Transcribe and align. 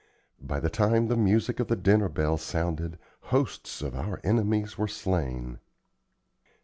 By 0.41 0.59
the 0.59 0.67
time 0.71 1.09
the 1.09 1.15
music 1.15 1.59
of 1.59 1.67
the 1.67 1.75
dinner 1.75 2.09
bell 2.09 2.35
sounded, 2.37 2.97
hosts 3.25 3.83
of 3.83 3.93
our 3.93 4.19
enemies 4.23 4.75
were 4.75 4.87
slain. 4.87 5.59